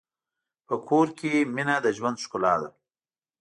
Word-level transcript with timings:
په 0.67 0.75
کور 0.87 1.07
کې 1.19 1.33
مینه 1.55 1.75
د 1.85 1.87
ژوند 1.97 2.17
ښکلا 2.23 2.53
ده. 2.61 2.69